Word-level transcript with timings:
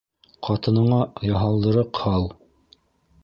Ҡатыныңа 0.45 1.01
яһалдырыҡ 1.27 2.01
һал 2.07 2.25